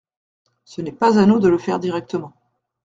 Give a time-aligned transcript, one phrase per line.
[0.65, 2.33] Ce n’est pas à nous de le faire directement.